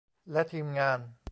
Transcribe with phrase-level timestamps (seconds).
[0.31, 0.99] และทีมงาน